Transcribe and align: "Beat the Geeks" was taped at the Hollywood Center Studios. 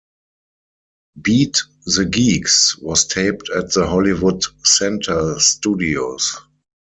"Beat 1.21 1.61
the 1.85 2.05
Geeks" 2.05 2.75
was 2.79 3.05
taped 3.05 3.51
at 3.55 3.71
the 3.73 3.85
Hollywood 3.85 4.41
Center 4.65 5.37
Studios. 5.39 6.37